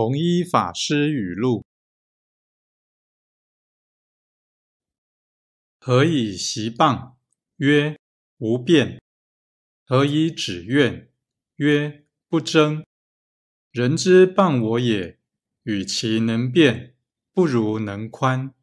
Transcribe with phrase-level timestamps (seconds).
[0.00, 1.64] 弘一法师语录：
[5.80, 7.16] 何以习谤？
[7.56, 7.98] 曰：
[8.36, 9.02] 无辩。
[9.84, 11.10] 何以止怨？
[11.56, 12.86] 曰：不争。
[13.72, 15.18] 人之谤我也，
[15.64, 16.94] 与其能辩，
[17.32, 18.54] 不如能宽。